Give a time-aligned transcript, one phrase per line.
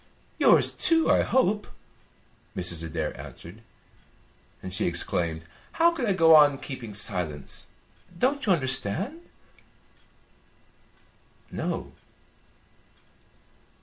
[0.39, 1.67] "Yours, too, I hope,"
[2.57, 2.83] Mrs.
[2.83, 3.61] Adair answered,
[4.63, 5.43] and she exclaimed:
[5.73, 7.67] "How could I go on keeping silence?
[8.17, 9.21] Don't you understand?"
[11.51, 11.91] "No."